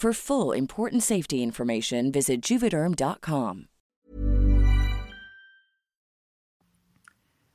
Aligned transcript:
For 0.00 0.14
full 0.14 0.56
important 0.56 1.02
safety 1.02 1.42
information, 1.42 2.12
visit 2.12 2.40
juvederm.com. 2.40 3.66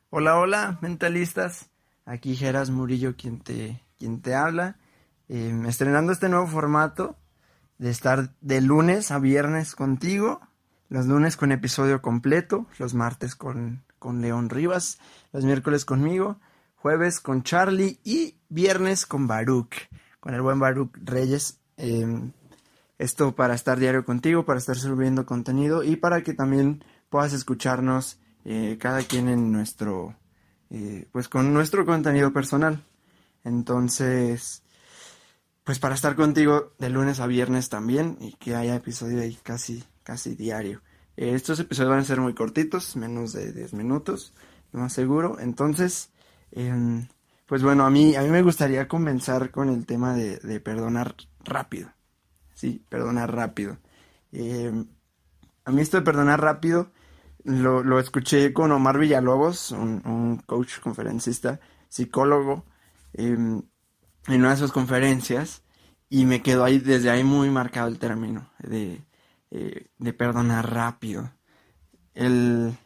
Hola, 0.09 0.37
hola, 0.37 0.77
mentalistas. 0.81 1.69
Aquí 2.03 2.35
Geras 2.35 2.69
Murillo 2.69 3.15
quien 3.15 3.39
te, 3.39 3.81
quien 3.97 4.21
te 4.21 4.35
habla. 4.35 4.75
Eh, 5.29 5.57
estrenando 5.69 6.11
este 6.11 6.27
nuevo 6.27 6.45
formato 6.45 7.15
de 7.77 7.89
estar 7.89 8.35
de 8.41 8.59
lunes 8.59 9.11
a 9.11 9.19
viernes 9.19 9.73
contigo. 9.73 10.41
Los 10.89 11.05
lunes 11.05 11.37
con 11.37 11.53
episodio 11.53 12.01
completo, 12.01 12.67
los 12.77 12.93
martes 12.93 13.35
con, 13.35 13.85
con 13.99 14.19
León 14.19 14.49
Rivas, 14.49 14.99
los 15.31 15.45
miércoles 15.45 15.85
conmigo, 15.85 16.41
jueves 16.75 17.21
con 17.21 17.43
Charlie 17.43 18.01
y 18.03 18.35
viernes 18.49 19.05
con 19.05 19.27
Baruch, 19.27 19.87
con 20.19 20.33
el 20.33 20.41
buen 20.41 20.59
Baruch 20.59 20.91
Reyes. 21.01 21.62
Eh, 21.77 22.31
esto 22.97 23.35
para 23.35 23.55
estar 23.55 23.79
diario 23.79 24.05
contigo, 24.05 24.45
para 24.45 24.59
estar 24.59 24.77
subiendo 24.77 25.25
contenido 25.25 25.83
y 25.83 25.95
para 25.95 26.23
que 26.23 26.33
también 26.33 26.83
puedas 27.09 27.33
escucharnos 27.33 28.19
eh, 28.45 28.77
cada 28.79 29.03
quien 29.03 29.29
en 29.29 29.51
nuestro, 29.51 30.15
eh, 30.69 31.07
pues 31.11 31.27
con 31.27 31.53
nuestro 31.53 31.85
contenido 31.85 32.31
personal. 32.31 32.83
Entonces, 33.43 34.63
pues 35.63 35.79
para 35.79 35.95
estar 35.95 36.15
contigo 36.15 36.73
de 36.79 36.89
lunes 36.89 37.19
a 37.19 37.27
viernes 37.27 37.69
también 37.69 38.17
y 38.21 38.33
que 38.33 38.55
haya 38.55 38.75
episodio 38.75 39.21
ahí 39.21 39.37
casi, 39.43 39.83
casi 40.03 40.35
diario. 40.35 40.81
Eh, 41.17 41.33
estos 41.33 41.59
episodios 41.59 41.91
van 41.91 41.99
a 41.99 42.05
ser 42.05 42.21
muy 42.21 42.33
cortitos, 42.33 42.95
menos 42.95 43.33
de 43.33 43.51
10 43.51 43.73
minutos, 43.73 44.33
más 44.71 44.93
seguro. 44.93 45.39
Entonces, 45.39 46.09
em, 46.51 47.07
pues 47.47 47.63
bueno, 47.63 47.85
a 47.85 47.89
mí, 47.89 48.15
a 48.15 48.21
mí 48.21 48.29
me 48.29 48.43
gustaría 48.43 48.87
comenzar 48.87 49.51
con 49.51 49.69
el 49.69 49.85
tema 49.85 50.15
de 50.15 50.59
perdonar 50.61 51.15
rápido. 51.43 51.91
Sí, 52.53 52.85
perdonar 52.89 53.33
rápido. 53.33 53.77
Em, 54.31 54.87
a 55.65 55.71
mí 55.71 55.81
esto 55.81 55.97
de 55.97 56.03
perdonar 56.03 56.41
rápido 56.41 56.91
lo, 57.43 57.83
lo 57.83 57.99
escuché 57.99 58.53
con 58.53 58.71
Omar 58.71 58.97
Villalobos, 58.97 59.71
un, 59.71 60.41
coach 60.45 60.79
conferencista, 60.79 61.59
psicólogo, 61.89 62.65
em, 63.13 63.61
en 64.27 64.39
una 64.41 64.51
de 64.51 64.57
sus 64.57 64.71
conferencias 64.71 65.63
y 66.09 66.25
me 66.25 66.41
quedó 66.41 66.63
ahí 66.63 66.79
desde 66.79 67.09
ahí 67.09 67.23
muy 67.23 67.49
marcado 67.49 67.87
el 67.87 67.99
término 67.99 68.49
de, 68.59 69.05
eh, 69.51 69.87
de 69.97 70.13
perdonar 70.13 70.71
rápido. 70.73 71.31
Él 72.13 72.77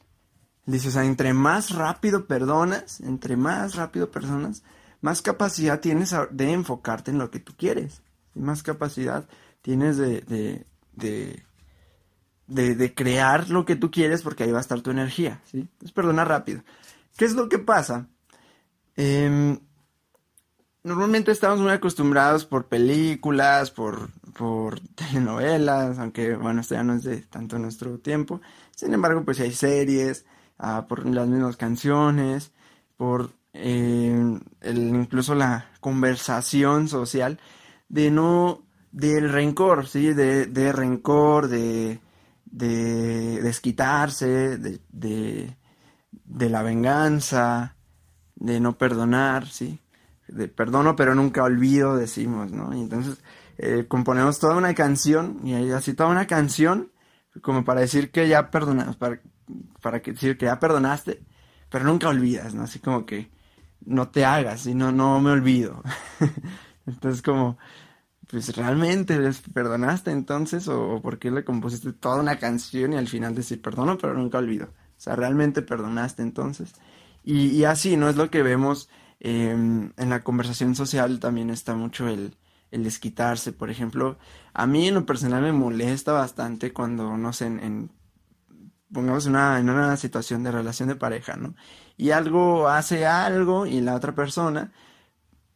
dice, 0.65 0.89
o 0.89 0.91
sea, 0.91 1.05
entre 1.05 1.33
más 1.33 1.71
rápido 1.71 2.27
perdonas, 2.27 3.01
entre 3.01 3.37
más 3.37 3.75
rápido 3.75 4.11
personas, 4.11 4.63
más 5.01 5.21
capacidad 5.21 5.79
tienes 5.79 6.15
de 6.31 6.51
enfocarte 6.51 7.11
en 7.11 7.19
lo 7.19 7.29
que 7.29 7.39
tú 7.39 7.53
quieres, 7.55 8.01
más 8.37 8.63
capacidad 8.63 9.27
tienes 9.61 9.97
de, 9.97 10.21
de, 10.95 11.43
de, 12.47 12.93
crear 12.93 13.49
lo 13.49 13.65
que 13.65 13.75
tú 13.75 13.91
quieres 13.91 14.21
porque 14.21 14.43
ahí 14.43 14.51
va 14.51 14.59
a 14.59 14.61
estar 14.61 14.81
tu 14.81 14.91
energía, 14.91 15.41
¿sí? 15.45 15.59
Entonces 15.59 15.91
perdonar 15.91 16.27
rápido. 16.27 16.63
¿Qué 17.17 17.25
es 17.25 17.33
lo 17.33 17.49
que 17.49 17.59
pasa? 17.59 18.07
Eh, 18.95 19.59
normalmente 20.83 21.31
estamos 21.31 21.59
muy 21.59 21.71
acostumbrados 21.71 22.45
por 22.45 22.67
películas, 22.67 23.71
por, 23.71 24.09
por 24.33 24.79
telenovelas, 24.95 25.99
aunque 25.99 26.35
bueno, 26.35 26.61
esto 26.61 26.75
ya 26.75 26.83
no 26.83 26.93
es 26.93 27.03
de 27.03 27.17
tanto 27.21 27.59
nuestro 27.59 27.99
tiempo. 27.99 28.41
Sin 28.75 28.93
embargo, 28.93 29.23
pues 29.25 29.39
hay 29.39 29.51
series, 29.51 30.25
ah, 30.57 30.85
por 30.87 31.05
las 31.05 31.27
mismas 31.27 31.57
canciones, 31.57 32.51
por 32.95 33.31
eh, 33.53 34.39
el, 34.61 34.77
incluso 34.95 35.35
la 35.35 35.69
conversación 35.81 36.87
social 36.87 37.39
de 37.89 38.11
no, 38.11 38.67
del 38.91 39.31
rencor, 39.31 39.87
¿sí? 39.87 40.13
De, 40.13 40.45
de 40.45 40.71
rencor, 40.71 41.47
de, 41.47 41.99
de 42.45 43.41
desquitarse, 43.41 44.57
de, 44.57 44.79
de, 44.89 46.49
la 46.49 46.63
venganza, 46.63 47.75
de 48.35 48.59
no 48.59 48.77
perdonar, 48.77 49.47
¿sí? 49.47 49.79
de 50.27 50.47
perdono 50.47 50.95
pero 50.95 51.15
nunca 51.15 51.43
olvido, 51.43 51.95
decimos, 51.95 52.51
¿no? 52.51 52.73
Y 52.75 52.81
entonces 52.81 53.17
eh, 53.57 53.85
componemos 53.87 54.39
toda 54.39 54.55
una 54.55 54.73
canción, 54.73 55.39
y 55.43 55.71
así 55.71 55.93
toda 55.93 56.09
una 56.09 56.27
canción, 56.27 56.91
como 57.41 57.63
para 57.63 57.81
decir 57.81 58.11
que 58.11 58.27
ya 58.27 58.51
perdonamos, 58.51 58.97
para, 58.97 59.21
para 59.81 59.99
decir 59.99 60.37
que 60.37 60.45
ya 60.45 60.59
perdonaste, 60.59 61.23
pero 61.69 61.85
nunca 61.85 62.09
olvidas, 62.09 62.53
¿no? 62.53 62.63
Así 62.63 62.79
como 62.79 63.05
que 63.05 63.31
no 63.85 64.09
te 64.09 64.25
hagas, 64.25 64.65
y 64.65 64.75
no, 64.75 64.91
no 64.91 65.19
me 65.21 65.31
olvido. 65.31 65.83
entonces 66.87 67.21
como, 67.21 67.57
pues 68.27 68.55
realmente 68.55 69.19
les 69.19 69.41
perdonaste 69.41 70.11
entonces, 70.11 70.67
o, 70.67 70.95
o 70.95 71.01
por 71.01 71.19
qué 71.19 71.31
le 71.31 71.43
compusiste 71.45 71.93
toda 71.93 72.19
una 72.21 72.39
canción 72.39 72.93
y 72.93 72.97
al 72.97 73.07
final 73.07 73.35
decir 73.35 73.61
perdono 73.61 73.97
pero 73.97 74.13
nunca 74.13 74.39
olvido. 74.39 74.67
O 74.97 74.99
sea, 74.99 75.15
realmente 75.15 75.61
perdonaste 75.61 76.23
entonces. 76.23 76.73
Y, 77.23 77.65
así, 77.65 77.97
¿no? 77.97 78.09
Es 78.09 78.15
lo 78.15 78.29
que 78.31 78.41
vemos 78.41 78.89
eh, 79.19 79.49
en 79.51 80.09
la 80.09 80.23
conversación 80.23 80.75
social 80.75 81.19
también 81.19 81.49
está 81.49 81.75
mucho 81.75 82.07
el, 82.07 82.37
el 82.71 82.83
desquitarse, 82.83 83.51
por 83.51 83.69
ejemplo. 83.69 84.17
A 84.53 84.65
mí 84.65 84.87
en 84.87 84.95
lo 84.95 85.05
personal 85.05 85.41
me 85.41 85.51
molesta 85.51 86.13
bastante 86.13 86.73
cuando, 86.73 87.17
no 87.17 87.33
sé, 87.33 87.47
en, 87.47 87.59
en 87.59 87.91
pongamos 88.91 89.25
una, 89.25 89.59
en 89.59 89.69
una 89.69 89.97
situación 89.97 90.43
de 90.43 90.51
relación 90.51 90.89
de 90.89 90.95
pareja, 90.95 91.35
¿no? 91.35 91.55
Y 91.97 92.11
algo 92.11 92.69
hace 92.69 93.05
algo 93.05 93.65
y 93.65 93.81
la 93.81 93.95
otra 93.95 94.15
persona 94.15 94.71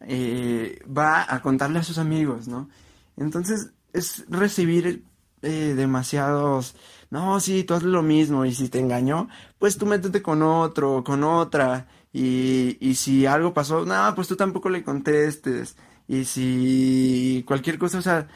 eh, 0.08 0.80
va 0.86 1.26
a 1.34 1.42
contarle 1.42 1.80
a 1.80 1.84
sus 1.84 1.98
amigos, 1.98 2.48
¿no? 2.48 2.70
Entonces 3.18 3.72
es 3.94 4.26
recibir 4.30 5.06
eh, 5.42 5.74
demasiados, 5.76 6.76
no, 7.10 7.40
sí, 7.40 7.64
tú 7.64 7.74
haces 7.74 7.88
lo 7.88 8.04
mismo 8.04 8.46
y 8.46 8.54
si 8.54 8.70
te 8.70 8.80
engañó, 8.80 9.28
pues 9.60 9.78
tú 9.78 9.86
métete 9.86 10.22
con 10.22 10.42
otro, 10.44 11.04
con 11.04 11.24
otra 11.24 11.88
y, 12.14 12.78
y 12.80 12.96
si 12.96 13.26
algo 13.26 13.54
pasó, 13.54 13.86
nada, 13.86 14.16
pues 14.16 14.28
tú 14.28 14.36
tampoco 14.36 14.70
le 14.70 14.84
contestes. 14.84 15.76
Y 16.08 16.26
si 16.26 17.44
cualquier 17.48 17.78
cosa, 17.78 18.00
o 18.00 18.02
sea, 18.02 18.28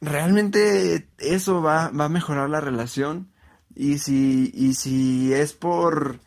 realmente 0.00 1.08
eso 1.18 1.62
va, 1.62 1.90
va 1.90 2.06
a 2.06 2.08
mejorar 2.08 2.50
la 2.50 2.60
relación. 2.60 3.32
Y 3.74 3.98
si, 3.98 4.50
y 4.54 4.74
si 4.74 5.32
es 5.32 5.52
por, 5.54 6.20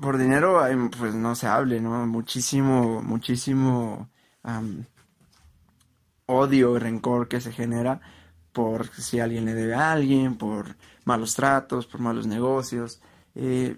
por 0.00 0.18
dinero, 0.18 0.60
pues 0.98 1.14
no 1.14 1.34
se 1.34 1.46
hable, 1.46 1.80
¿no? 1.80 2.06
Muchísimo, 2.06 3.02
muchísimo 3.02 4.08
um, 4.44 4.84
odio 6.26 6.76
y 6.76 6.78
rencor 6.78 7.28
que 7.28 7.40
se 7.40 7.52
genera 7.52 8.00
por 8.52 8.88
si 8.88 9.20
alguien 9.20 9.44
le 9.44 9.54
debe 9.54 9.74
a 9.74 9.92
alguien, 9.92 10.36
por 10.36 10.76
malos 11.04 11.34
tratos, 11.34 11.86
por 11.86 12.00
malos 12.00 12.26
negocios. 12.26 13.00
Eh, 13.34 13.76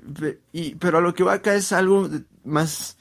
y, 0.52 0.76
pero 0.76 1.00
lo 1.00 1.14
que 1.14 1.24
va 1.24 1.34
acá 1.34 1.54
es 1.54 1.72
algo 1.72 2.08
más, 2.44 2.96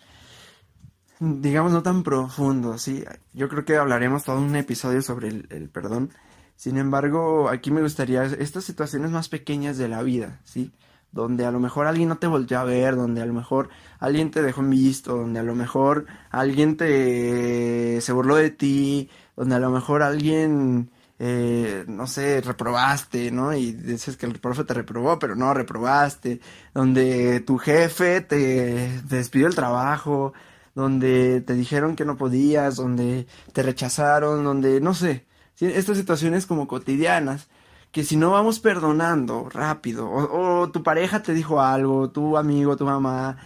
digamos, 1.19 1.71
no 1.71 1.83
tan 1.83 2.03
profundo, 2.03 2.77
¿sí? 2.77 3.03
Yo 3.33 3.47
creo 3.47 3.63
que 3.63 3.77
hablaremos 3.77 4.23
todo 4.23 4.39
un 4.39 4.55
episodio 4.55 5.01
sobre 5.01 5.27
el, 5.29 5.47
el, 5.51 5.69
perdón. 5.69 6.11
Sin 6.55 6.77
embargo, 6.77 7.49
aquí 7.49 7.69
me 7.69 7.83
gustaría 7.83 8.23
estas 8.23 8.63
situaciones 8.63 9.11
más 9.11 9.29
pequeñas 9.29 9.77
de 9.77 9.87
la 9.87 10.01
vida, 10.01 10.39
¿sí? 10.43 10.71
Donde 11.11 11.45
a 11.45 11.51
lo 11.51 11.59
mejor 11.59 11.87
alguien 11.87 12.09
no 12.09 12.17
te 12.17 12.27
volteó 12.27 12.59
a 12.59 12.63
ver, 12.63 12.95
donde 12.95 13.21
a 13.21 13.25
lo 13.25 13.33
mejor 13.33 13.69
alguien 13.99 14.31
te 14.31 14.41
dejó 14.41 14.61
en 14.61 14.69
visto, 14.69 15.17
donde 15.17 15.39
a 15.39 15.43
lo 15.43 15.55
mejor 15.55 16.05
alguien 16.29 16.77
te 16.77 17.99
se 18.01 18.13
burló 18.13 18.35
de 18.35 18.51
ti, 18.51 19.09
donde 19.35 19.55
a 19.55 19.59
lo 19.59 19.71
mejor 19.71 20.03
alguien 20.03 20.91
eh, 21.19 21.83
no 21.87 22.05
sé, 22.07 22.41
reprobaste, 22.41 23.31
¿no? 23.31 23.53
Y 23.53 23.71
dices 23.71 24.17
que 24.17 24.27
el 24.27 24.39
profe 24.39 24.63
te 24.63 24.73
reprobó, 24.75 25.17
pero 25.19 25.35
no 25.35 25.53
reprobaste, 25.53 26.39
donde 26.73 27.39
tu 27.41 27.57
jefe 27.57 28.21
te, 28.21 29.01
te 29.09 29.15
despidió 29.15 29.47
el 29.47 29.55
trabajo, 29.55 30.33
donde 30.75 31.41
te 31.41 31.53
dijeron 31.55 31.95
que 31.95 32.05
no 32.05 32.17
podías, 32.17 32.75
donde 32.75 33.25
te 33.53 33.63
rechazaron, 33.63 34.43
donde, 34.43 34.79
no 34.79 34.93
sé, 34.93 35.25
estas 35.59 35.97
situaciones 35.97 36.45
como 36.45 36.67
cotidianas, 36.67 37.47
que 37.97 38.03
si 38.03 38.15
no 38.15 38.29
vamos 38.29 38.59
perdonando 38.59 39.49
rápido, 39.49 40.07
o, 40.07 40.69
tu 40.69 40.83
pareja 40.83 41.23
te 41.23 41.33
dijo 41.33 41.61
algo, 41.61 42.11
tu 42.11 42.37
amigo, 42.37 42.77
tu 42.77 42.85
mamá, 42.85 43.39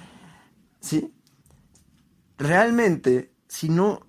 ¿sí? 0.81 1.13
Realmente, 2.37 3.33
si 3.47 3.69
no, 3.69 4.05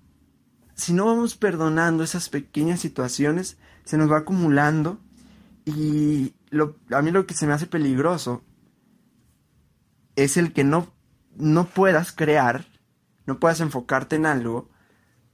si 0.75 0.91
no 0.91 1.05
vamos 1.05 1.37
perdonando 1.37 2.03
esas 2.03 2.27
pequeñas 2.27 2.81
situaciones, 2.81 3.57
se 3.85 3.97
nos 3.97 4.11
va 4.11 4.17
acumulando 4.17 4.99
y 5.63 6.33
a 6.91 7.01
mí 7.01 7.11
lo 7.11 7.25
que 7.25 7.35
se 7.35 7.47
me 7.47 7.53
hace 7.53 7.67
peligroso 7.67 8.43
es 10.17 10.35
el 10.35 10.51
que 10.51 10.65
no, 10.65 10.91
no 11.37 11.67
puedas 11.67 12.11
crear 12.11 12.65
no 13.25 13.39
puedas 13.39 13.61
enfocarte 13.61 14.17
en 14.17 14.25
algo 14.25 14.69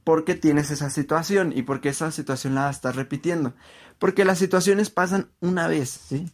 porque 0.03 0.35
tienes 0.35 0.69
esa 0.69 0.91
situación 0.91 1.51
y 1.56 1.63
porque 1.63 1.89
esa 1.89 2.11
situación 2.11 2.53
la 2.53 2.69
estás 2.69 2.95
repitiendo. 2.95 3.56
Porque 3.99 4.25
las 4.25 4.39
situaciones 4.39 4.89
pasan 4.89 5.29
una 5.41 5.67
vez, 5.67 5.89
¿sí? 5.89 6.31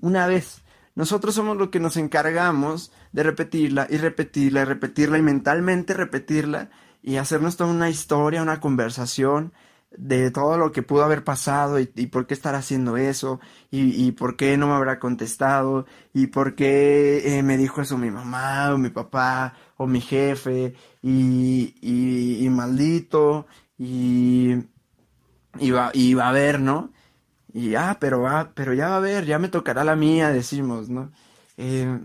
Una 0.00 0.26
vez. 0.26 0.62
Nosotros 0.94 1.34
somos 1.34 1.56
los 1.56 1.70
que 1.70 1.80
nos 1.80 1.96
encargamos 1.96 2.92
de 3.12 3.22
repetirla 3.22 3.86
y 3.88 3.96
repetirla 3.98 4.62
y 4.62 4.64
repetirla 4.64 5.18
y 5.18 5.22
mentalmente 5.22 5.94
repetirla 5.94 6.70
y 7.02 7.16
hacernos 7.16 7.56
toda 7.56 7.70
una 7.70 7.88
historia, 7.88 8.42
una 8.42 8.60
conversación 8.60 9.52
de 9.96 10.30
todo 10.30 10.58
lo 10.58 10.72
que 10.72 10.82
pudo 10.82 11.04
haber 11.04 11.24
pasado 11.24 11.78
y, 11.80 11.86
por 11.86 12.26
qué 12.26 12.34
estar 12.34 12.54
haciendo 12.54 12.96
eso 12.96 13.40
y, 13.70 14.12
por 14.12 14.36
qué 14.36 14.56
no 14.56 14.66
me 14.66 14.74
habrá 14.74 14.98
contestado 14.98 15.86
y 16.12 16.26
por 16.26 16.54
qué 16.54 17.38
eh, 17.38 17.42
me 17.42 17.56
dijo 17.56 17.80
eso 17.80 17.96
mi 17.96 18.10
mamá 18.10 18.74
o 18.74 18.78
mi 18.78 18.90
papá 18.90 19.54
o 19.76 19.86
mi 19.86 20.00
jefe 20.00 20.74
y, 21.02 21.74
y, 21.80 22.48
maldito 22.50 23.46
y, 23.78 24.56
y, 25.58 25.70
va, 25.70 25.90
y 25.94 26.14
va 26.14 26.28
a 26.28 26.32
ver, 26.32 26.60
¿no? 26.60 26.92
Y 27.52 27.74
ah, 27.74 27.96
pero 28.00 28.20
va, 28.20 28.52
pero 28.54 28.74
ya 28.74 28.88
va 28.90 28.96
a 28.96 29.00
ver, 29.00 29.24
ya 29.24 29.38
me 29.38 29.48
tocará 29.48 29.84
la 29.84 29.96
mía, 29.96 30.30
decimos, 30.30 30.88
¿no? 30.88 31.10
Eh, 31.56 32.00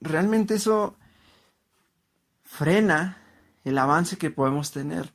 realmente 0.00 0.54
eso 0.54 0.96
frena 2.44 3.18
el 3.64 3.78
avance 3.78 4.18
que 4.18 4.30
podemos 4.30 4.70
tener. 4.70 5.14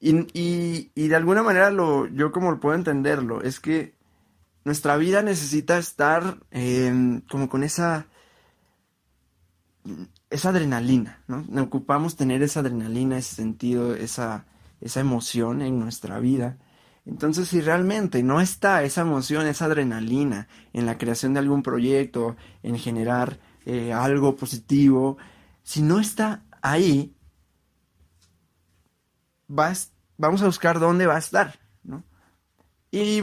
Y, 0.00 0.90
y, 0.94 1.08
de 1.08 1.16
alguna 1.16 1.42
manera 1.42 1.70
lo, 1.70 2.06
yo 2.06 2.30
como 2.30 2.60
puedo 2.60 2.76
entenderlo, 2.76 3.42
es 3.42 3.58
que 3.58 3.96
nuestra 4.64 4.96
vida 4.96 5.22
necesita 5.22 5.76
estar 5.78 6.38
como 7.28 7.48
con 7.48 7.64
esa, 7.64 8.06
esa 10.30 10.50
adrenalina, 10.50 11.22
¿no? 11.26 11.44
Ocupamos 11.62 12.16
tener 12.16 12.42
esa 12.42 12.60
adrenalina, 12.60 13.18
ese 13.18 13.34
sentido, 13.34 13.94
esa, 13.94 14.46
esa 14.80 15.00
emoción 15.00 15.62
en 15.62 15.80
nuestra 15.80 16.20
vida. 16.20 16.58
Entonces, 17.08 17.48
si 17.48 17.62
realmente 17.62 18.22
no 18.22 18.40
está 18.40 18.82
esa 18.82 19.00
emoción, 19.00 19.46
esa 19.46 19.64
adrenalina 19.64 20.46
en 20.74 20.84
la 20.84 20.98
creación 20.98 21.32
de 21.32 21.40
algún 21.40 21.62
proyecto, 21.62 22.36
en 22.62 22.78
generar 22.78 23.38
eh, 23.64 23.94
algo 23.94 24.36
positivo, 24.36 25.16
si 25.62 25.80
no 25.80 26.00
está 26.00 26.44
ahí, 26.60 27.16
vamos 29.48 30.42
a 30.42 30.46
buscar 30.46 30.78
dónde 30.78 31.06
va 31.06 31.16
a 31.16 31.20
estar, 31.20 31.58
¿no? 31.82 32.04
Y 32.90 33.22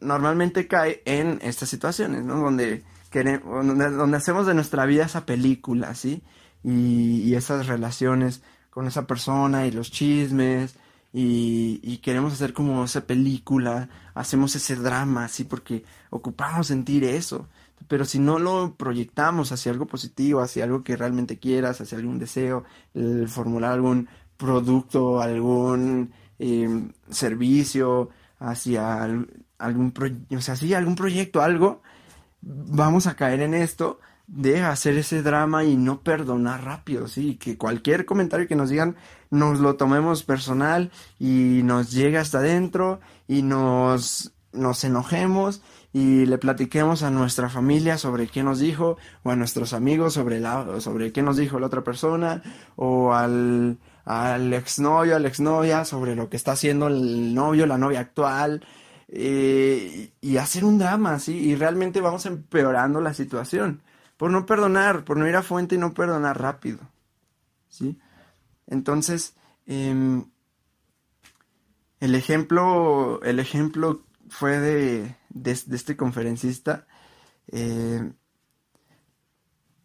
normalmente 0.00 0.66
cae 0.66 1.00
en 1.04 1.38
estas 1.42 1.68
situaciones, 1.68 2.24
¿no? 2.24 2.40
Donde, 2.40 2.82
queremos, 3.10 3.64
donde, 3.64 4.16
hacemos 4.16 4.48
de 4.48 4.54
nuestra 4.54 4.86
vida 4.86 5.04
esa 5.04 5.24
película, 5.24 5.94
¿sí? 5.94 6.24
Y, 6.64 7.32
esas 7.36 7.68
relaciones 7.68 8.42
con 8.70 8.88
esa 8.88 9.06
persona 9.06 9.66
y 9.66 9.70
los 9.70 9.92
chismes 9.92 10.74
y, 11.12 11.80
y, 11.82 11.98
queremos 11.98 12.32
hacer 12.32 12.52
como 12.52 12.84
esa 12.84 13.06
película, 13.06 13.88
hacemos 14.14 14.54
ese 14.54 14.76
drama, 14.76 15.26
¿sí? 15.28 15.44
Porque 15.44 15.84
ocupamos 16.10 16.68
sentir 16.68 17.04
eso. 17.04 17.48
Pero 17.88 18.04
si 18.04 18.18
no 18.18 18.38
lo 18.38 18.74
proyectamos 18.76 19.50
hacia 19.52 19.72
algo 19.72 19.86
positivo, 19.86 20.40
hacia 20.40 20.64
algo 20.64 20.84
que 20.84 20.96
realmente 20.96 21.38
quieras, 21.38 21.80
hacia 21.80 21.98
algún 21.98 22.18
deseo, 22.18 22.64
el 22.94 23.28
formular 23.28 23.72
algún 23.72 24.08
producto, 24.36 25.20
algún 25.20 26.12
em, 26.38 26.92
servicio, 27.10 28.10
hacia 28.38 29.02
algún, 29.58 29.92
o 30.30 30.40
sea, 30.40 30.54
algún 30.78 30.94
proyecto, 30.94 31.42
algo, 31.42 31.82
vamos 32.40 33.06
a 33.06 33.16
caer 33.16 33.40
en 33.40 33.54
esto 33.54 34.00
de 34.32 34.62
hacer 34.62 34.96
ese 34.96 35.22
drama 35.22 35.64
y 35.64 35.76
no 35.76 36.02
perdonar 36.02 36.64
rápido, 36.64 37.08
sí, 37.08 37.34
que 37.34 37.58
cualquier 37.58 38.04
comentario 38.04 38.46
que 38.46 38.54
nos 38.54 38.70
digan 38.70 38.96
nos 39.28 39.58
lo 39.58 39.74
tomemos 39.74 40.22
personal 40.22 40.92
y 41.18 41.62
nos 41.64 41.90
llegue 41.90 42.18
hasta 42.18 42.38
adentro 42.38 43.00
y 43.26 43.42
nos, 43.42 44.32
nos 44.52 44.84
enojemos 44.84 45.62
y 45.92 46.26
le 46.26 46.38
platiquemos 46.38 47.02
a 47.02 47.10
nuestra 47.10 47.48
familia 47.48 47.98
sobre 47.98 48.28
qué 48.28 48.44
nos 48.44 48.60
dijo 48.60 48.96
o 49.24 49.30
a 49.30 49.36
nuestros 49.36 49.72
amigos 49.72 50.14
sobre 50.14 50.38
la, 50.38 50.80
sobre 50.80 51.10
qué 51.12 51.22
nos 51.22 51.36
dijo 51.36 51.58
la 51.58 51.66
otra 51.66 51.82
persona 51.82 52.42
o 52.76 53.12
al 53.12 53.78
exnovio, 54.52 55.16
a 55.16 55.18
la 55.18 55.28
exnovia, 55.28 55.84
sobre 55.84 56.14
lo 56.14 56.28
que 56.28 56.36
está 56.36 56.52
haciendo 56.52 56.86
el 56.86 57.34
novio, 57.34 57.66
la 57.66 57.78
novia 57.78 57.98
actual, 57.98 58.64
eh, 59.08 60.12
y 60.20 60.36
hacer 60.36 60.64
un 60.64 60.78
drama, 60.78 61.18
¿sí? 61.18 61.36
Y 61.36 61.56
realmente 61.56 62.00
vamos 62.00 62.26
empeorando 62.26 63.00
la 63.00 63.12
situación, 63.12 63.82
por 64.20 64.30
no 64.30 64.44
perdonar, 64.44 65.06
por 65.06 65.16
no 65.16 65.26
ir 65.26 65.34
a 65.34 65.42
fuente 65.42 65.76
y 65.76 65.78
no 65.78 65.94
perdonar 65.94 66.38
rápido, 66.38 66.78
¿sí? 67.70 67.98
Entonces, 68.66 69.34
em, 69.64 70.26
el 72.00 72.14
ejemplo, 72.14 73.22
el 73.22 73.38
ejemplo 73.40 74.04
fue 74.28 74.58
de, 74.58 75.16
de, 75.30 75.52
este 75.52 75.96
conferencista, 75.96 76.86
eh, 77.46 78.12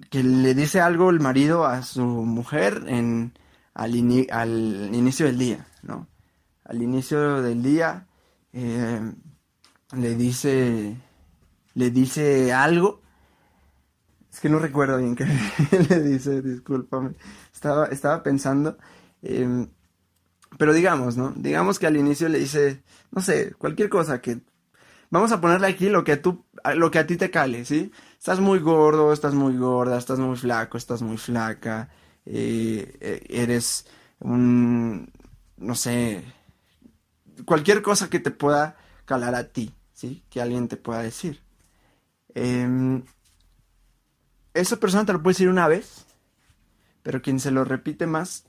que 0.09 0.21
le 0.21 0.53
dice 0.53 0.81
algo 0.81 1.11
el 1.11 1.21
marido 1.21 1.65
a 1.65 1.81
su 1.81 2.03
mujer 2.03 2.83
en 2.87 3.39
al, 3.73 3.93
al 4.31 4.93
inicio 4.93 5.27
del 5.27 5.37
día, 5.37 5.65
¿no? 5.81 6.09
Al 6.65 6.81
inicio 6.81 7.41
del 7.41 7.63
día 7.63 8.05
eh, 8.51 9.13
le 9.93 10.15
dice 10.15 10.97
le 11.73 11.89
dice 11.89 12.51
algo. 12.51 13.04
Es 14.35 14.41
que 14.41 14.49
no 14.49 14.59
recuerdo 14.59 14.97
bien 14.97 15.15
qué 15.15 15.25
le 15.89 16.01
dice, 16.01 16.41
discúlpame. 16.41 17.11
Estaba, 17.53 17.85
estaba 17.85 18.21
pensando. 18.21 18.77
Em, 19.21 19.69
pero 20.57 20.73
digamos, 20.73 21.15
¿no? 21.15 21.31
Digamos 21.37 21.79
que 21.79 21.87
al 21.87 21.95
inicio 21.95 22.27
le 22.27 22.39
dice, 22.39 22.83
no 23.11 23.21
sé, 23.21 23.53
cualquier 23.53 23.87
cosa 23.87 24.19
que... 24.19 24.41
Vamos 25.09 25.31
a 25.31 25.39
ponerle 25.39 25.67
aquí 25.67 25.87
lo 25.87 26.03
que, 26.03 26.17
tú, 26.17 26.43
lo 26.75 26.91
que 26.91 26.99
a 26.99 27.07
ti 27.07 27.15
te 27.15 27.31
cale, 27.31 27.63
¿sí? 27.63 27.93
Estás 28.17 28.41
muy 28.41 28.59
gordo, 28.59 29.13
estás 29.13 29.33
muy 29.33 29.55
gorda, 29.55 29.97
estás 29.97 30.19
muy 30.19 30.35
flaco, 30.35 30.77
estás 30.77 31.01
muy 31.01 31.15
flaca. 31.15 31.87
Eh, 32.25 32.97
eh, 32.99 33.25
eres 33.29 33.87
un, 34.19 35.13
no 35.55 35.75
sé, 35.75 36.25
cualquier 37.45 37.81
cosa 37.81 38.09
que 38.09 38.19
te 38.19 38.31
pueda 38.31 38.75
calar 39.05 39.33
a 39.33 39.47
ti, 39.47 39.73
¿sí? 39.93 40.25
Que 40.29 40.41
alguien 40.41 40.67
te 40.67 40.75
pueda 40.75 41.01
decir. 41.03 41.41
Em, 42.33 43.01
esa 44.55 44.77
persona 44.77 45.05
te 45.05 45.13
lo 45.13 45.21
puede 45.21 45.33
decir 45.33 45.49
una 45.49 45.67
vez, 45.67 46.05
pero 47.03 47.21
quien 47.21 47.39
se 47.39 47.51
lo 47.51 47.63
repite 47.63 48.07
más 48.07 48.45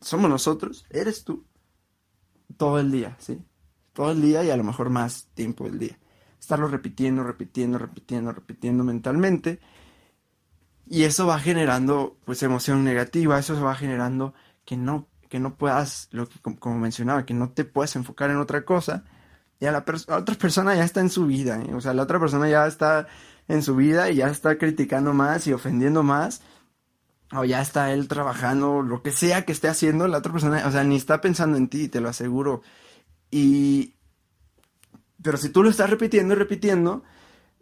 somos 0.00 0.30
nosotros, 0.30 0.84
eres 0.90 1.24
tú, 1.24 1.46
todo 2.56 2.78
el 2.78 2.90
día, 2.92 3.16
¿sí? 3.18 3.42
Todo 3.92 4.12
el 4.12 4.20
día 4.20 4.44
y 4.44 4.50
a 4.50 4.56
lo 4.56 4.64
mejor 4.64 4.90
más 4.90 5.28
tiempo 5.34 5.64
del 5.64 5.78
día. 5.78 5.98
Estarlo 6.38 6.68
repitiendo, 6.68 7.22
repitiendo, 7.22 7.78
repitiendo, 7.78 8.32
repitiendo 8.32 8.84
mentalmente 8.84 9.60
y 10.86 11.04
eso 11.04 11.26
va 11.26 11.38
generando 11.38 12.18
pues 12.24 12.42
emoción 12.42 12.84
negativa, 12.84 13.38
eso 13.38 13.60
va 13.62 13.74
generando 13.74 14.34
que 14.64 14.76
no, 14.76 15.08
que 15.28 15.40
no 15.40 15.56
puedas, 15.56 16.08
lo 16.10 16.28
que 16.28 16.38
como 16.40 16.78
mencionaba, 16.78 17.24
que 17.24 17.34
no 17.34 17.50
te 17.50 17.64
puedes 17.64 17.96
enfocar 17.96 18.30
en 18.30 18.36
otra 18.36 18.64
cosa. 18.64 19.04
Y 19.60 19.66
a 19.66 19.72
la, 19.72 19.78
otra 19.78 20.34
persona 20.34 20.74
ya 20.74 20.84
está 20.84 21.00
en 21.00 21.08
su 21.08 21.26
vida, 21.26 21.62
¿eh? 21.62 21.72
o 21.74 21.80
sea, 21.80 21.94
la 21.94 22.02
otra 22.02 22.20
persona 22.20 22.48
ya 22.48 22.66
está 22.66 23.06
en 23.48 23.62
su 23.62 23.76
vida 23.76 24.10
y 24.10 24.16
ya 24.16 24.28
está 24.28 24.58
criticando 24.58 25.12
más 25.12 25.46
y 25.46 25.52
ofendiendo 25.52 26.02
más. 26.02 26.42
O 27.32 27.44
ya 27.44 27.60
está 27.60 27.92
él 27.92 28.06
trabajando, 28.06 28.82
lo 28.82 29.02
que 29.02 29.10
sea 29.10 29.44
que 29.44 29.52
esté 29.52 29.68
haciendo, 29.68 30.06
la 30.06 30.18
otra 30.18 30.32
persona, 30.32 30.66
o 30.66 30.70
sea, 30.70 30.84
ni 30.84 30.96
está 30.96 31.20
pensando 31.20 31.56
en 31.56 31.68
ti, 31.68 31.88
te 31.88 32.00
lo 32.00 32.08
aseguro. 32.08 32.62
Y... 33.30 33.94
Pero 35.22 35.38
si 35.38 35.48
tú 35.48 35.62
lo 35.62 35.70
estás 35.70 35.90
repitiendo 35.90 36.34
y 36.34 36.36
repitiendo, 36.36 37.02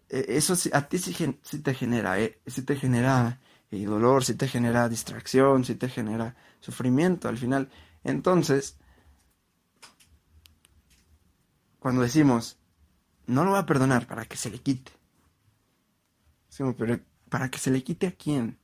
e, 0.09 0.37
eso 0.37 0.55
a 0.73 0.89
ti 0.89 0.99
sí, 0.99 1.15
te 1.63 1.75
genera, 1.75 2.21
eh, 2.21 2.41
te 2.67 2.77
genera 2.77 3.41
eh, 3.71 3.85
dolor, 3.87 4.25
sí 4.25 4.35
te 4.35 4.49
genera 4.49 4.89
distracción, 4.89 5.65
sí 5.65 5.77
te 5.77 5.89
genera 5.89 6.37
sufrimiento 6.61 7.29
al 7.29 7.39
final. 7.39 7.71
Entonces, 8.05 8.77
cuando 11.79 12.03
decimos, 12.03 12.59
no 13.27 13.45
lo 13.45 13.51
voy 13.51 13.61
a 13.61 13.67
perdonar 13.67 14.07
para 14.07 14.25
que 14.27 14.37
se 14.37 14.51
le 14.51 14.59
quite. 14.59 14.93
Decimos, 16.53 16.75
pero 16.77 17.01
¿para 17.31 17.51
que 17.51 17.59
se 17.59 17.71
le 17.71 17.83
quite 17.83 18.09
a 18.09 18.13
quién? 18.13 18.59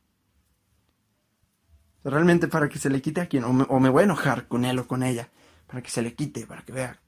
Realmente 2.04 2.46
para 2.46 2.68
que 2.68 2.78
se 2.78 2.90
le 2.90 3.00
quite 3.00 3.22
a 3.22 3.28
quién. 3.30 3.44
O 3.44 3.52
me, 3.54 3.64
o 3.66 3.80
me 3.80 3.88
voy 3.88 4.02
a 4.02 4.04
enojar 4.04 4.46
con 4.46 4.66
él 4.66 4.78
o 4.78 4.86
con 4.86 5.02
ella. 5.02 5.30
Para 5.66 5.82
que 5.82 5.88
se 5.88 6.02
le 6.02 6.14
quite, 6.14 6.46
para 6.46 6.62
que 6.62 6.72
vea. 6.72 7.00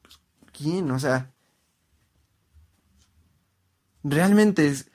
Pues, 0.00 0.18
¿Quién? 0.54 0.90
O 0.90 0.98
sea, 0.98 1.34
realmente 4.02 4.68
es, 4.68 4.90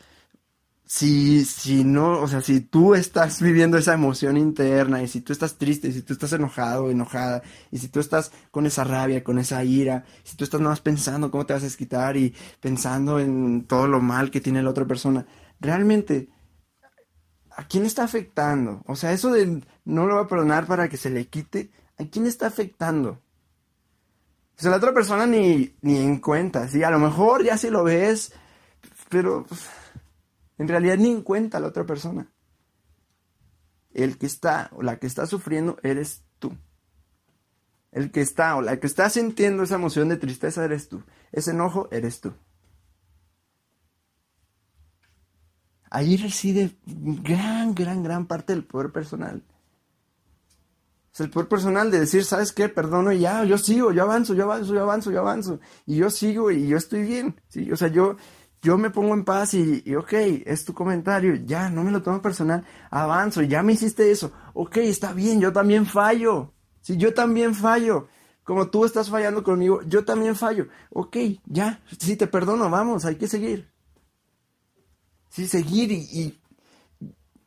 si, 0.92 1.46
si 1.46 1.84
no, 1.84 2.20
o 2.20 2.28
sea, 2.28 2.42
si 2.42 2.62
tú 2.62 2.96
estás 2.96 3.44
viviendo 3.44 3.78
esa 3.78 3.94
emoción 3.94 4.38
interna 4.38 5.04
y 5.04 5.08
si 5.08 5.22
tú 5.22 5.32
estás 5.34 5.56
triste, 5.56 5.90
y 5.90 5.94
si 5.94 6.02
tú 6.02 6.14
estás 6.14 6.34
enojado 6.34 6.90
enojada, 6.90 7.44
y 7.70 7.78
si 7.78 7.90
tú 7.90 8.00
estás 8.00 8.32
con 8.50 8.66
esa 8.66 8.84
rabia, 8.84 9.24
con 9.24 9.38
esa 9.38 9.64
ira, 9.64 10.04
si 10.24 10.36
tú 10.36 10.46
estás 10.46 10.60
nada 10.60 10.72
más 10.72 10.82
pensando 10.82 11.30
cómo 11.30 11.46
te 11.46 11.54
vas 11.54 11.62
a 11.62 11.68
desquitar 11.68 12.18
y 12.18 12.34
pensando 12.60 13.20
en 13.20 13.68
todo 13.68 13.88
lo 13.88 14.02
mal 14.02 14.32
que 14.32 14.42
tiene 14.42 14.64
la 14.64 14.72
otra 14.72 14.86
persona, 14.86 15.28
realmente, 15.60 16.30
¿a 17.56 17.68
quién 17.68 17.86
está 17.86 18.04
afectando? 18.04 18.82
O 18.88 18.96
sea, 18.96 19.12
eso 19.12 19.32
de 19.32 19.62
no 19.86 20.08
lo 20.08 20.16
va 20.16 20.22
a 20.22 20.28
perdonar 20.28 20.66
para 20.66 20.90
que 20.90 20.98
se 20.98 21.12
le 21.12 21.28
quite, 21.28 21.70
¿a 22.00 22.06
quién 22.06 22.26
está 22.26 22.48
afectando? 22.48 23.22
O 24.58 24.62
sea, 24.62 24.72
la 24.72 24.78
otra 24.78 24.94
persona 24.94 25.28
ni, 25.28 25.76
ni 25.82 25.98
en 25.98 26.18
cuenta, 26.18 26.68
¿sí? 26.68 26.82
A 26.82 26.90
lo 26.90 26.98
mejor 26.98 27.44
ya 27.44 27.60
si 27.60 27.70
lo 27.70 27.84
ves 27.84 28.34
pero 29.10 29.44
pues, 29.48 29.68
en 30.60 30.68
realidad 30.68 30.98
ni 30.98 31.10
en 31.10 31.24
cuenta 31.24 31.60
la 31.60 31.68
otra 31.68 31.86
persona. 31.86 32.28
El 33.92 34.18
que 34.18 34.28
está 34.28 34.70
o 34.74 34.84
la 34.84 35.00
que 35.00 35.08
está 35.08 35.26
sufriendo 35.26 35.78
eres 35.82 36.26
tú. 36.38 36.56
El 37.92 38.12
que 38.12 38.22
está 38.22 38.56
o 38.58 38.62
la 38.62 38.80
que 38.80 38.86
está 38.86 39.10
sintiendo 39.10 39.64
esa 39.64 39.76
emoción 39.76 40.10
de 40.10 40.18
tristeza 40.18 40.64
eres 40.64 40.90
tú. 40.90 41.02
Ese 41.32 41.52
enojo 41.52 41.88
eres 41.92 42.20
tú. 42.20 42.34
Ahí 45.90 46.18
reside 46.18 46.78
gran, 46.86 47.74
gran, 47.74 48.04
gran 48.04 48.28
parte 48.28 48.54
del 48.54 48.66
poder 48.66 48.92
personal. 48.92 49.44
Es 51.12 51.22
el 51.22 51.32
poder 51.32 51.48
personal 51.48 51.90
de 51.90 52.02
decir, 52.02 52.24
¿sabes 52.26 52.52
qué? 52.52 52.70
Perdono 52.70 53.12
y 53.12 53.22
ya, 53.22 53.44
yo 53.46 53.58
sigo, 53.58 53.92
yo 53.92 54.04
avanzo, 54.04 54.36
yo 54.36 54.44
avanzo, 54.44 54.74
yo 54.74 54.82
avanzo, 54.84 55.12
yo 55.12 55.20
avanzo. 55.20 55.60
Y 55.86 55.96
yo 55.96 56.10
sigo 56.12 56.52
y 56.52 56.68
yo 56.68 56.78
estoy 56.78 57.04
bien. 57.04 57.42
O 57.72 57.76
sea, 57.76 57.88
yo, 57.88 58.18
yo 58.62 58.78
me 58.78 58.90
pongo 58.90 59.14
en 59.14 59.24
paz 59.24 59.54
y, 59.54 59.96
ok, 59.96 60.14
es 60.46 60.66
tu 60.66 60.74
comentario, 60.74 61.36
ya, 61.36 61.70
no 61.70 61.84
me 61.84 61.92
lo 61.92 62.02
tomo 62.02 62.22
personal, 62.22 62.66
avanzo, 62.90 63.42
ya 63.42 63.64
me 63.64 63.74
hiciste 63.74 64.12
eso, 64.12 64.34
ok, 64.54 64.78
está 64.78 65.14
bien, 65.14 65.40
yo 65.40 65.54
también 65.54 65.86
fallo, 65.86 66.54
si 66.82 66.98
yo 66.98 67.14
también 67.14 67.56
fallo, 67.56 68.08
como 68.44 68.70
tú 68.70 68.86
estás 68.86 69.10
fallando 69.10 69.44
conmigo, 69.44 69.82
yo 69.84 70.04
también 70.06 70.36
fallo, 70.36 70.68
ok, 70.90 71.18
ya, 71.46 71.82
sí, 72.00 72.16
te 72.16 72.28
perdono, 72.28 72.70
vamos, 72.70 73.06
hay 73.06 73.16
que 73.16 73.28
seguir. 73.28 73.72
Sí, 75.30 75.48
seguir 75.48 75.92
y, 75.92 75.98
y 76.12 76.42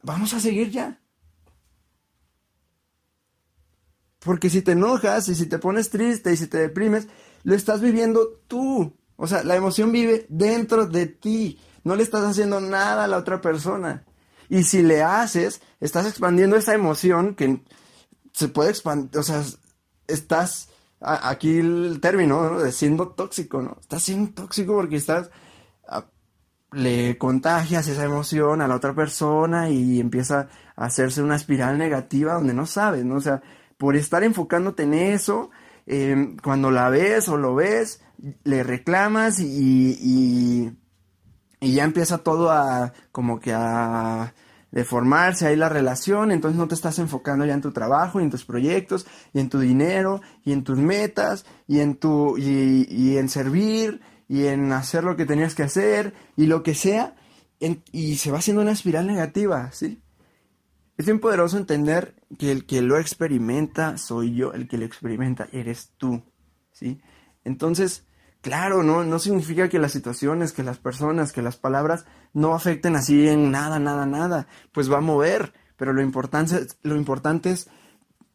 vamos 0.03 0.33
a 0.35 0.41
seguir 0.41 0.71
ya. 0.71 1.01
Porque 4.21 4.51
si 4.51 4.63
te 4.63 4.73
enojas 4.73 5.29
y 5.29 5.35
si 5.35 5.47
te 5.47 5.59
pones 5.59 5.91
triste 5.91 6.33
y 6.33 6.37
si 6.37 6.47
te 6.47 6.59
deprimes, 6.59 7.09
lo 7.43 7.55
estás 7.55 7.81
viviendo 7.81 8.41
tú. 8.47 8.97
O 9.23 9.29
sea, 9.29 9.45
la 9.45 9.55
emoción 9.55 9.93
vive 9.93 10.27
dentro 10.29 10.89
de 10.89 11.07
ti. 11.07 11.57
No 11.85 11.95
le 11.95 12.03
estás 12.03 12.25
haciendo 12.25 12.61
nada 12.61 13.05
a 13.05 13.07
la 13.07 13.19
otra 13.19 13.41
persona. 13.41 14.05
Y 14.49 14.65
si 14.65 14.83
le 14.83 15.05
haces, 15.05 15.63
estás 15.79 16.07
expandiendo 16.07 16.57
esa 16.57 16.75
emoción 16.75 17.37
que 17.37 17.63
se 18.33 18.49
puede 18.49 18.71
expandir. 18.71 19.17
O 19.17 19.23
sea, 19.23 19.45
estás, 20.09 20.71
aquí 21.01 21.57
el 21.61 22.01
término 22.01 22.59
de 22.59 22.73
siendo 22.73 23.11
tóxico, 23.11 23.63
¿no? 23.63 23.77
Estás 23.81 24.03
siendo 24.03 24.33
tóxico 24.33 24.75
porque 24.75 24.97
estás, 24.97 25.31
le 26.73 27.17
contagias 27.17 27.87
esa 27.87 28.03
emoción 28.03 28.61
a 28.61 28.67
la 28.67 28.75
otra 28.75 28.93
persona 28.93 29.71
y 29.71 30.01
empieza 30.01 30.49
a 30.75 30.87
hacerse 30.87 31.23
una 31.23 31.37
espiral 31.37 31.79
negativa 31.79 32.35
donde 32.35 32.55
no 32.55 32.67
sabes, 32.67 33.05
¿no? 33.05 33.15
O 33.15 33.21
sea, 33.21 33.41
por 33.79 33.95
estar 33.95 34.25
enfocándote 34.25 34.83
en 34.83 34.95
eso, 34.95 35.53
eh, 35.87 36.37
cuando 36.43 36.71
la 36.71 36.89
ves 36.91 37.29
o 37.29 37.37
lo 37.37 37.55
ves, 37.55 38.03
le 38.45 38.63
reclamas 38.63 39.41
y, 39.41 39.99
y, 41.61 41.75
ya 41.75 41.85
empieza 41.85 42.19
todo 42.19 42.51
a 42.51 42.93
como 43.13 43.41
que 43.41 43.53
a 43.53 44.35
deformarse 44.73 45.47
ahí 45.47 45.57
la 45.57 45.69
relación, 45.69 46.33
entonces 46.33 46.59
no 46.59 46.67
te 46.67 46.75
estás 46.75 46.99
enfocando 46.99 47.45
ya 47.45 47.55
en 47.55 47.61
tu 47.61 47.73
trabajo, 47.73 48.21
y 48.21 48.25
en 48.25 48.31
tus 48.31 48.45
proyectos, 48.45 49.07
y 49.33 49.41
en 49.41 49.49
tu 49.51 49.61
dinero, 49.61 50.23
y 50.45 50.53
en 50.53 50.65
tus 50.65 50.79
metas, 50.79 51.45
y 51.69 51.81
en 51.81 51.97
tu, 51.97 52.39
y, 52.39 52.87
y 52.89 53.19
en 53.19 53.29
servir, 53.29 54.01
y 54.29 54.47
en 54.47 54.73
hacer 54.73 55.05
lo 55.05 55.15
que 55.15 55.27
tenías 55.27 55.55
que 55.55 55.63
hacer, 55.63 56.15
y 56.37 56.47
lo 56.47 56.63
que 56.63 56.75
sea, 56.75 57.15
y 57.93 58.17
se 58.17 58.31
va 58.31 58.39
haciendo 58.39 58.63
una 58.63 58.73
espiral 58.73 59.07
negativa, 59.07 59.71
¿sí? 59.73 60.02
Es 60.97 61.07
bien 61.07 61.21
poderoso 61.21 61.57
entender 61.57 62.15
que 62.39 62.53
el 62.53 62.67
que 62.67 62.83
lo 62.83 62.99
experimenta 62.99 63.97
soy 63.99 64.35
yo, 64.35 64.53
el 64.53 64.69
que 64.69 64.79
lo 64.79 64.85
experimenta 64.85 65.49
eres 65.53 65.93
tú, 65.97 66.23
¿sí? 66.73 67.01
Entonces, 67.45 68.07
Claro, 68.43 68.83
no, 68.83 69.05
no 69.05 69.21
significa 69.21 69.69
que 69.69 69.79
las 69.79 69.93
situaciones, 69.93 70.53
que 70.53 70.65
las 70.65 70.79
personas, 70.79 71.31
que 71.33 71.43
las 71.43 71.57
palabras 71.57 72.07
no 72.33 72.55
afecten 72.55 72.97
así 72.97 73.29
en 73.29 73.53
nada, 73.53 73.79
nada, 73.79 74.05
nada. 74.05 74.49
Pues 74.73 74.91
va 74.91 74.99
a 74.99 75.01
mover, 75.01 75.53
pero 75.77 75.93
lo 75.93 76.03
importante, 76.03 76.67
lo 76.83 76.97
importante 76.97 77.53
es 77.53 77.71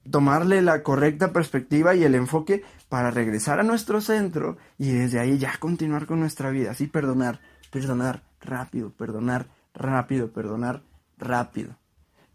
tomarle 0.09 0.61
la 0.61 0.81
correcta 0.81 1.33
perspectiva 1.33 1.93
y 1.93 2.05
el 2.05 2.15
enfoque 2.15 2.63
para 2.87 3.11
regresar 3.11 3.59
a 3.59 3.63
nuestro 3.63 3.99
centro 3.99 4.57
y 4.77 4.91
desde 4.91 5.19
ahí 5.19 5.37
ya 5.37 5.57
continuar 5.59 6.05
con 6.05 6.21
nuestra 6.21 6.51
vida. 6.51 6.71
Así 6.71 6.87
perdonar, 6.87 7.41
perdonar 7.69 8.23
rápido, 8.39 8.93
perdonar 8.93 9.47
rápido, 9.73 10.31
perdonar 10.31 10.83
rápido. 11.17 11.75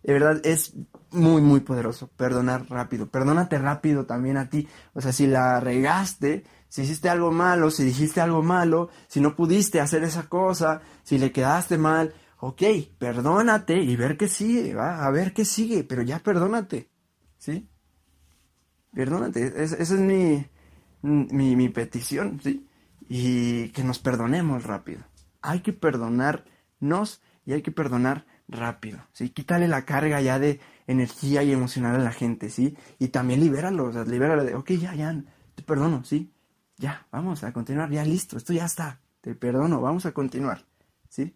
De 0.02 0.12
verdad 0.12 0.40
es 0.44 0.75
muy, 1.11 1.42
muy 1.42 1.61
poderoso 1.61 2.09
perdonar 2.09 2.66
rápido. 2.68 3.09
Perdónate 3.09 3.59
rápido 3.59 4.06
también 4.06 4.37
a 4.37 4.49
ti. 4.49 4.68
O 4.94 5.00
sea, 5.00 5.12
si 5.12 5.26
la 5.26 5.61
regaste, 5.61 6.44
si 6.68 6.82
hiciste 6.82 7.09
algo 7.09 7.30
malo, 7.30 7.71
si 7.71 7.85
dijiste 7.85 8.21
algo 8.21 8.42
malo, 8.42 8.88
si 9.06 9.21
no 9.21 9.37
pudiste 9.37 9.80
hacer 9.80 10.02
esa 10.04 10.28
cosa, 10.28 10.80
si 11.02 11.18
le 11.18 11.30
quedaste 11.30 11.78
mal, 11.78 12.14
ok, 12.38 12.62
perdónate 12.99 13.76
y 13.76 13.94
ver 13.94 14.16
qué 14.16 14.26
sigue, 14.26 14.75
va, 14.75 15.06
a 15.06 15.11
ver 15.11 15.32
qué 15.32 15.44
sigue, 15.44 15.85
pero 15.85 16.02
ya 16.02 16.18
perdónate, 16.18 16.90
¿sí? 17.38 17.68
Perdónate, 18.92 19.62
esa 19.62 19.76
es 19.76 19.90
mi, 19.92 20.44
mi, 21.02 21.54
mi 21.54 21.68
petición, 21.68 22.40
¿sí? 22.42 22.66
Y 23.09 23.68
que 23.68 23.85
nos 23.85 23.99
perdonemos 23.99 24.64
rápido. 24.64 25.04
Hay 25.40 25.61
que 25.61 25.73
perdonarnos 25.73 27.23
y 27.44 27.52
hay 27.52 27.62
que 27.62 27.71
perdonar 27.71 28.26
rápido, 28.52 29.00
¿sí? 29.12 29.30
Quítale 29.30 29.68
la 29.68 29.85
carga 29.85 30.21
ya 30.21 30.38
de 30.38 30.61
energía 30.87 31.42
y 31.42 31.52
emocional 31.52 31.97
a 31.97 32.04
la 32.04 32.12
gente, 32.12 32.50
¿sí? 32.50 32.76
Y 32.99 33.09
también 33.09 33.40
libéralo, 33.40 33.87
o 33.87 33.92
sea, 33.92 34.04
libéralo 34.04 34.44
de, 34.44 34.54
ok, 34.54 34.71
ya, 34.73 34.94
ya, 34.94 35.14
te 35.54 35.62
perdono, 35.62 36.04
¿sí? 36.04 36.32
ya, 36.82 37.06
vamos 37.12 37.44
a 37.44 37.52
continuar, 37.52 37.90
ya 37.90 38.04
listo, 38.04 38.37
esto 38.37 38.52
ya 38.52 38.64
está, 38.64 39.00
te 39.21 39.35
perdono, 39.35 39.80
vamos 39.80 40.04
a 40.04 40.12
continuar, 40.12 40.64
¿sí? 41.09 41.35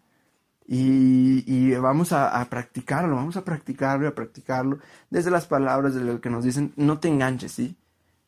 Y, 0.68 1.72
vamos 1.76 2.12
a, 2.12 2.44
practicarlo, 2.50 3.14
vamos 3.14 3.36
a 3.36 3.44
practicarlo 3.44 4.04
y 4.04 4.08
a 4.08 4.14
practicarlo 4.14 4.80
desde 5.10 5.30
las 5.30 5.46
palabras 5.46 5.94
de 5.94 6.00
lo 6.02 6.20
que 6.20 6.28
nos 6.28 6.44
dicen, 6.44 6.72
no 6.76 6.98
te 6.98 7.06
enganches, 7.06 7.52
¿sí? 7.52 7.76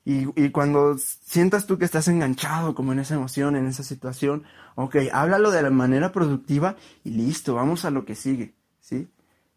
Y, 0.04 0.28
y, 0.40 0.50
cuando 0.50 0.96
sientas 0.96 1.66
tú 1.66 1.76
que 1.76 1.84
estás 1.84 2.06
enganchado 2.06 2.76
como 2.76 2.92
en 2.92 3.00
esa 3.00 3.16
emoción, 3.16 3.56
en 3.56 3.66
esa 3.66 3.82
situación, 3.82 4.44
ok, 4.76 4.96
háblalo 5.12 5.50
de 5.50 5.62
la 5.62 5.70
manera 5.70 6.12
productiva 6.12 6.76
y 7.02 7.10
listo, 7.10 7.56
vamos 7.56 7.84
a 7.84 7.90
lo 7.90 8.04
que 8.04 8.14
sigue, 8.14 8.54
¿sí? 8.88 9.08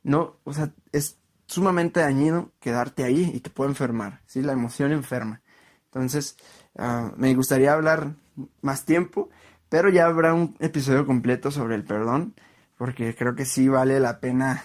No, 0.04 0.38
o 0.44 0.54
sea, 0.54 0.72
es 0.92 1.18
sumamente 1.48 2.00
dañino 2.00 2.52
quedarte 2.60 3.04
ahí 3.04 3.32
y 3.34 3.40
te 3.42 3.50
puede 3.50 3.72
enfermar, 3.72 4.22
¿sí? 4.26 4.42
La 4.42 4.54
emoción 4.54 4.92
enferma. 4.92 5.42
Entonces, 5.86 6.38
Ah, 6.78 7.12
me 7.18 7.34
gustaría 7.36 7.74
hablar 7.74 8.16
más 8.62 8.86
tiempo, 8.86 9.30
pero 9.70 9.90
ya 9.90 10.06
habrá 10.06 10.34
un 10.34 10.56
episodio 10.60 11.06
completo 11.06 11.52
sobre 11.52 11.76
el 11.76 11.84
perdón, 11.84 12.34
porque 12.78 13.16
creo 13.16 13.36
que 13.36 13.46
sí 13.46 13.68
vale 13.68 14.00
la 14.00 14.20
pena 14.20 14.64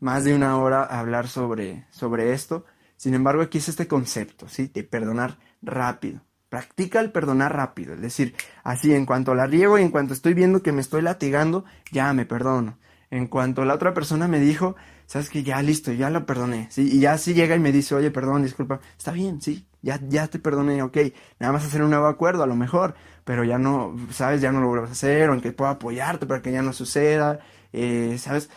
más 0.00 0.24
de 0.24 0.34
una 0.34 0.58
hora 0.58 0.84
hablar 0.84 1.28
sobre, 1.28 1.86
sobre 1.90 2.32
esto. 2.32 2.64
Sin 2.96 3.14
embargo, 3.14 3.42
aquí 3.42 3.58
es 3.58 3.68
este 3.68 3.88
concepto, 3.88 4.48
¿sí? 4.48 4.70
De 4.72 4.84
perdonar 4.84 5.38
rápido. 5.62 6.20
Practica 6.48 7.00
el 7.00 7.12
perdonar 7.12 7.54
rápido, 7.54 7.94
es 7.94 8.00
decir, 8.00 8.34
así 8.64 8.92
en 8.94 9.06
cuanto 9.06 9.34
la 9.34 9.46
riego 9.46 9.78
y 9.78 9.82
en 9.82 9.90
cuanto 9.90 10.14
estoy 10.14 10.34
viendo 10.34 10.62
que 10.62 10.72
me 10.72 10.80
estoy 10.80 11.00
latigando, 11.02 11.64
ya 11.92 12.12
me 12.12 12.26
perdono. 12.26 12.78
En 13.10 13.26
cuanto 13.26 13.64
la 13.64 13.74
otra 13.74 13.92
persona 13.92 14.28
me 14.28 14.38
dijo, 14.38 14.76
sabes 15.06 15.30
que 15.30 15.42
ya 15.42 15.60
listo, 15.62 15.92
ya 15.92 16.10
lo 16.10 16.26
perdoné, 16.26 16.68
¿sí? 16.70 16.88
Y 16.92 17.00
ya 17.00 17.18
si 17.18 17.34
llega 17.34 17.56
y 17.56 17.58
me 17.58 17.72
dice, 17.72 17.96
oye, 17.96 18.12
perdón, 18.12 18.44
disculpa, 18.44 18.80
está 18.96 19.10
bien, 19.10 19.42
sí, 19.42 19.66
ya, 19.82 19.98
ya 20.08 20.28
te 20.28 20.38
perdoné, 20.38 20.80
ok, 20.82 20.96
nada 21.40 21.52
más 21.52 21.64
hacer 21.64 21.82
un 21.82 21.90
nuevo 21.90 22.06
acuerdo 22.06 22.44
a 22.44 22.46
lo 22.46 22.54
mejor, 22.54 22.94
pero 23.24 23.42
ya 23.42 23.58
no, 23.58 23.96
sabes, 24.12 24.40
ya 24.40 24.52
no 24.52 24.60
lo 24.60 24.68
vuelvas 24.68 24.90
a 24.90 24.92
hacer, 24.92 25.28
aunque 25.28 25.50
pueda 25.50 25.72
apoyarte 25.72 26.26
para 26.26 26.40
que 26.40 26.52
ya 26.52 26.62
no 26.62 26.72
suceda, 26.72 27.40
eh, 27.72 28.16
sabes, 28.18 28.48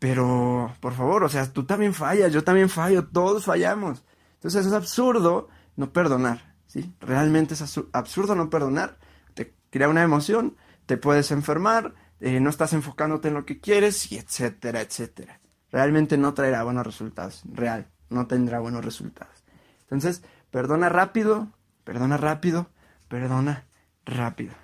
pero 0.00 0.74
por 0.80 0.94
favor, 0.94 1.22
o 1.22 1.28
sea, 1.28 1.50
tú 1.52 1.64
también 1.64 1.94
fallas, 1.94 2.32
yo 2.32 2.42
también 2.42 2.68
fallo, 2.68 3.06
todos 3.06 3.44
fallamos. 3.44 4.04
Entonces 4.34 4.66
es 4.66 4.72
absurdo 4.72 5.48
no 5.76 5.92
perdonar, 5.92 6.54
¿sí? 6.66 6.92
Realmente 7.00 7.54
es 7.54 7.78
absurdo 7.92 8.34
no 8.34 8.50
perdonar, 8.50 8.98
te 9.34 9.54
crea 9.70 9.88
una 9.88 10.02
emoción, 10.02 10.56
te 10.86 10.96
puedes 10.96 11.30
enfermar, 11.30 11.94
eh, 12.24 12.40
no 12.40 12.48
estás 12.48 12.72
enfocándote 12.72 13.28
en 13.28 13.34
lo 13.34 13.44
que 13.44 13.60
quieres, 13.60 14.10
y 14.10 14.16
etcétera, 14.16 14.80
etcétera. 14.80 15.40
Realmente 15.70 16.16
no 16.16 16.32
traerá 16.32 16.62
buenos 16.62 16.86
resultados, 16.86 17.42
real, 17.52 17.88
no 18.08 18.26
tendrá 18.26 18.60
buenos 18.60 18.82
resultados. 18.82 19.44
Entonces, 19.82 20.22
perdona 20.50 20.88
rápido, 20.88 21.48
perdona 21.84 22.16
rápido, 22.16 22.70
perdona 23.08 23.66
rápido. 24.06 24.54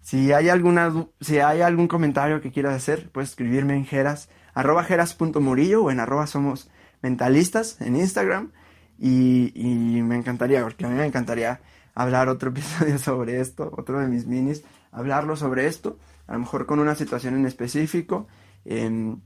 Si 0.00 0.32
hay, 0.32 0.48
alguna, 0.48 0.92
si 1.20 1.38
hay 1.38 1.60
algún 1.60 1.86
comentario 1.86 2.40
que 2.40 2.50
quieras 2.50 2.74
hacer, 2.74 3.08
puedes 3.12 3.30
escribirme 3.30 3.76
en 3.76 3.86
jeras, 3.86 4.28
arroba 4.52 4.82
jeras.murillo 4.82 5.84
o 5.84 5.92
en 5.92 6.00
arroba 6.00 6.26
somos 6.26 6.68
mentalistas 7.02 7.80
en 7.80 7.94
Instagram. 7.94 8.50
Y, 8.98 9.52
y, 9.54 10.02
me 10.02 10.16
encantaría, 10.16 10.60
porque 10.64 10.86
a 10.86 10.88
mí 10.88 10.96
me 10.96 11.06
encantaría 11.06 11.60
hablar 11.94 12.28
otro 12.28 12.50
episodio 12.50 12.98
sobre 12.98 13.40
esto, 13.40 13.72
otro 13.76 14.00
de 14.00 14.08
mis 14.08 14.26
minis, 14.26 14.64
hablarlo 14.90 15.36
sobre 15.36 15.68
esto, 15.68 16.00
a 16.26 16.32
lo 16.34 16.40
mejor 16.40 16.66
con 16.66 16.78
una 16.78 16.94
situación 16.94 17.34
en 17.34 17.46
específico. 17.46 18.26
Em, 18.64 19.20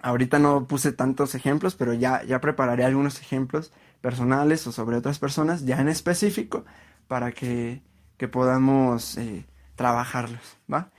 ahorita 0.00 0.38
no 0.38 0.66
puse 0.66 0.92
tantos 0.92 1.34
ejemplos, 1.34 1.74
pero 1.74 1.92
ya, 1.94 2.22
ya 2.24 2.40
prepararé 2.40 2.84
algunos 2.84 3.20
ejemplos 3.20 3.72
personales 4.00 4.66
o 4.66 4.72
sobre 4.72 4.96
otras 4.96 5.18
personas, 5.18 5.64
ya 5.64 5.80
en 5.80 5.88
específico, 5.88 6.64
para 7.08 7.32
que, 7.32 7.82
que 8.16 8.28
podamos 8.28 9.16
eh, 9.18 9.46
trabajarlos, 9.74 10.58
¿va? 10.72 10.90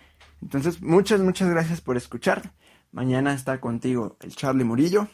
Entonces, 0.42 0.82
muchas, 0.82 1.22
muchas 1.22 1.50
gracias 1.50 1.82
por 1.82 1.98
escuchar. 1.98 2.54
Mañana 2.92 3.34
está 3.34 3.60
contigo 3.60 4.18
el 4.22 4.36
Charlie 4.36 4.64
Murillo 4.64 5.08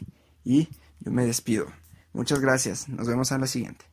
y 0.44 0.70
yo 1.00 1.12
me 1.12 1.26
despido. 1.26 1.68
Muchas 2.14 2.40
gracias. 2.40 2.90
Nos 2.90 3.08
vemos 3.08 3.32
a 3.32 3.38
la 3.38 3.48
siguiente. 3.48 3.93